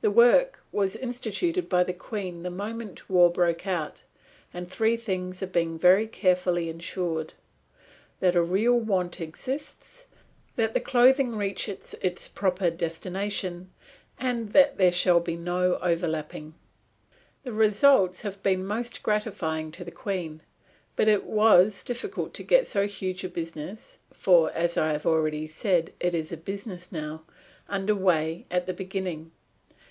[0.00, 4.02] The work was instituted by the Queen the moment war broke out,
[4.54, 7.32] and three things are being very carefully insured:
[8.20, 10.06] That a real want exists,
[10.54, 13.72] that the clothing reaches its proper destination,
[14.20, 16.54] and that there shall be no overlapping.
[17.42, 20.42] The result has been most gratifying to the Queen,
[20.94, 25.48] but it was difficult to get so huge a business for, as I have already
[25.48, 27.24] said, it is a business now
[27.68, 29.32] under way at the beginning.